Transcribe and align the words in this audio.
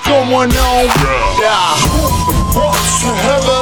going 0.00 0.50
on? 0.50 0.86
Yeah. 1.38 1.76
What's 2.54 3.53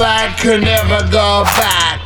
you 0.00 0.34
could 0.38 0.62
never 0.62 1.02
go 1.10 1.44
back. 1.44 2.00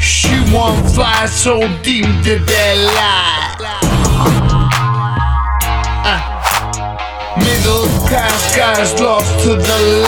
She 0.00 0.32
won't 0.50 0.88
fly 0.94 1.26
so 1.26 1.60
deep 1.82 2.06
that 2.24 2.42
they 2.48 2.74
lie. 2.96 3.52
Uh, 6.06 6.20
middle 7.36 7.86
class 8.08 8.56
guys 8.56 8.98
lost 8.98 9.44
to 9.44 9.56
the 9.56 10.04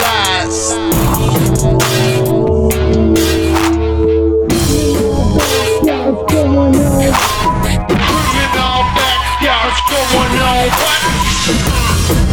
what's 9.67 9.81
going 9.91 10.41
on? 10.41 10.69
What? 10.81 11.01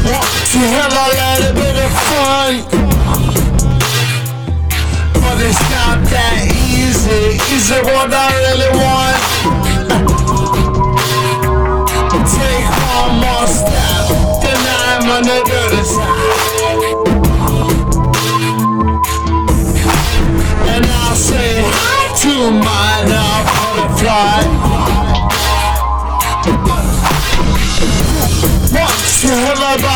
What 0.04 0.28
the 0.52 0.58
hell, 0.72 0.94
a 0.94 1.08
little 1.12 1.54
bit 1.54 1.68
of 1.68 1.73
But 5.22 5.36
it's 5.44 5.60
not 5.76 6.00
that 6.08 6.40
easy. 6.72 7.36
Is 7.52 7.70
it 7.70 7.84
what 7.84 8.10
I 8.14 8.32
really 8.44 8.72
want? 8.80 9.20
Take 12.24 12.68
one 12.96 13.20
more 13.20 13.46
step, 13.46 14.08
then 14.40 14.56
I'm 14.80 15.04
on 15.10 15.22
the 15.28 15.40
other 15.44 15.84
side. 15.84 16.96
And 20.72 20.84
I'll 20.86 21.14
say 21.14 21.60
hi 21.60 22.08
to 22.22 22.34
my 22.50 23.04
now 23.06 23.44
butterfly. 23.52 24.73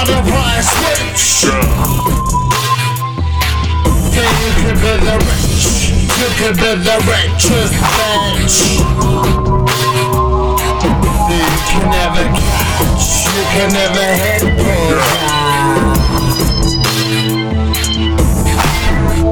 The 0.09 0.21
price 0.25 0.69
switch? 0.73 1.45
Then 4.15 4.33
you 4.43 4.51
could 4.61 4.79
be 4.81 4.93
the 5.05 5.17
rich, 5.29 5.65
you 6.19 6.29
could 6.41 6.57
be 6.57 6.71
the 6.89 6.97
richest 7.13 7.75
bitch. 7.95 8.59
You 11.29 11.45
can 11.69 11.87
never 11.91 12.25
catch, 12.41 13.07
you 13.35 13.45
can 13.53 13.69
never 13.79 14.07
hit 14.23 14.43
pull 14.59 14.97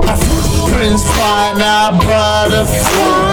A 0.04 0.14
footprint's 0.16 1.04
fine, 1.16 1.60
a 1.60 1.64
butterfly. 2.06 3.25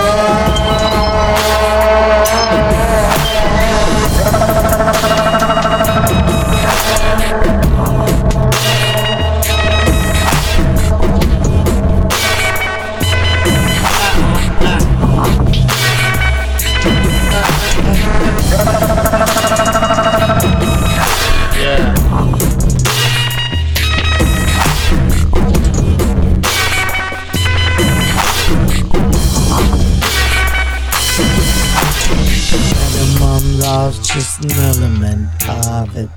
Love's 33.74 34.06
just 34.08 34.46
an 34.46 34.52
element 34.52 35.28
of 35.50 35.98
it. 35.98 36.10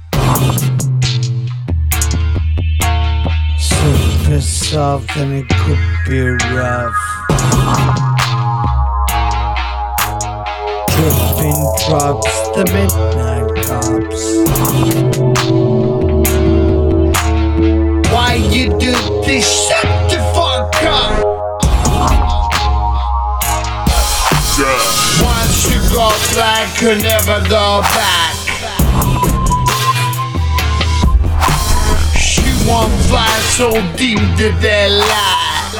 So 3.58 3.96
Super 3.96 4.40
soft 4.42 5.16
and 5.16 5.32
it 5.32 5.48
could 5.48 5.78
be 6.06 6.20
rough. 6.54 6.94
Dripping 10.92 11.62
drops, 11.86 12.34
the 12.54 12.64
midnight 12.74 13.48
cops. 13.64 14.22
You 26.86 26.94
never 27.02 27.40
go 27.48 27.80
back. 27.82 28.36
She 32.16 32.46
won't 32.68 32.92
fly 33.08 33.26
so 33.58 33.70
deep 33.96 34.20
that 34.38 34.54
they 34.62 34.88
lie. 34.94 35.72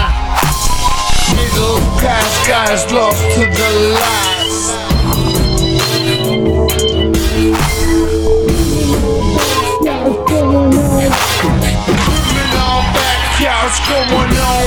Uh, 0.00 0.08
Middle 1.36 1.76
class 2.00 2.32
guys 2.48 2.90
lost 2.90 3.20
to 3.34 3.44
the 3.44 3.70
last. 4.00 4.72
Moving 12.24 12.52
on 12.56 12.82
back, 12.96 13.20
what's 13.60 13.80
going 13.88 14.32
on? 14.40 14.64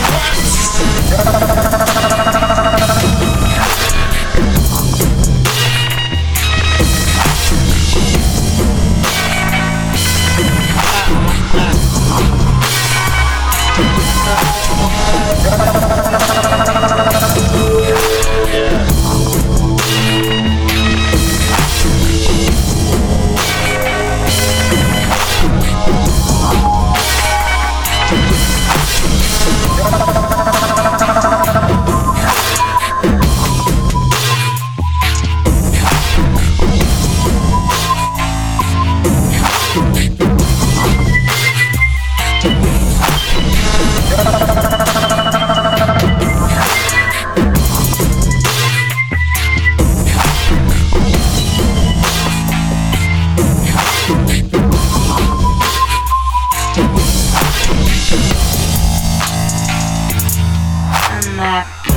What? 1.87 1.96
that. 61.37 61.96